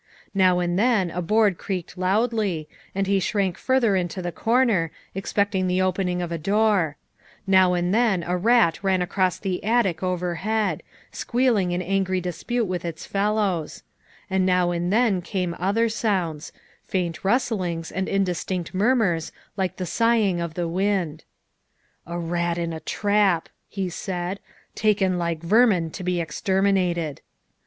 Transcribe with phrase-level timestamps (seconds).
[0.33, 5.67] Now and then a board creaked loudly and he shrank further into the corner, expecting
[5.67, 6.97] the opening of the door;
[7.45, 12.83] now and then a rat ran across the attic overhead, squealing in angry dispute with
[12.83, 13.83] its fellows;
[14.27, 16.51] and now and then came other sounds
[16.83, 21.25] faint rustlings and indistinct mur murs like the sighing of the wind.
[22.07, 24.39] "A rat in a trap," he said,"
[24.73, 27.21] taken like vermin to be exterminated."